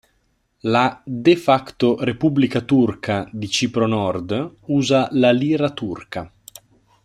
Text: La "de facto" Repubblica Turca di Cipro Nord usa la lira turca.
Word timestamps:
La 0.61 0.99
"de 1.05 1.35
facto" 1.35 2.03
Repubblica 2.03 2.61
Turca 2.61 3.29
di 3.31 3.47
Cipro 3.47 3.85
Nord 3.85 4.55
usa 4.65 5.07
la 5.11 5.29
lira 5.31 5.69
turca. 5.69 6.33